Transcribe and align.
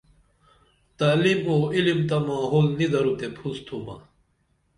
تعلیم 0.99 1.41
او 1.51 1.57
علم 1.75 1.99
تہ 2.09 2.17
ماحول 2.27 2.67
نی 2.77 2.87
درو 2.93 3.13
تے 3.19 3.27
پُھس 3.35 3.57
تُھمہ 3.65 3.95